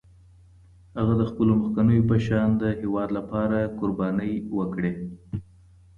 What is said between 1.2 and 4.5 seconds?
خپلو مخکینو په شان د هېواد لپاره قربانۍ